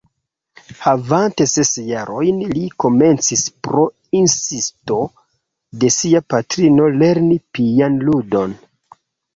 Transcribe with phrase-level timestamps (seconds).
[0.85, 3.85] Havante ses jarojn li komencis pro
[4.23, 4.99] insisto
[5.85, 8.63] de sia patrino lerni pianludon.